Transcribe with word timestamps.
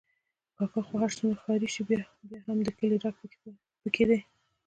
کاکا 0.57 0.81
خو 0.85 0.93
چې 0.97 1.01
هر 1.01 1.11
څومره 1.17 1.41
ښاري 1.43 1.67
شي، 1.73 1.81
بیا 1.89 2.01
هم 2.45 2.57
د 2.65 2.69
کلي 2.79 2.97
رګ 3.03 3.15
پکې 3.83 4.03
دی. 4.09 4.19